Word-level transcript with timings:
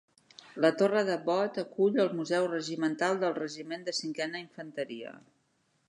La 0.63 0.69
torre 0.81 1.03
d'Abbot 1.09 1.59
acull 1.63 2.01
el 2.05 2.09
museu 2.21 2.47
regimental 2.55 3.23
del 3.25 3.39
Regiment 3.41 3.87
de 3.91 3.95
cinquena 4.01 4.43
Infanteria. 4.49 5.15